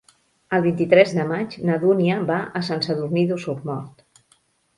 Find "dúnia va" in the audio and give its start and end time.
1.83-2.39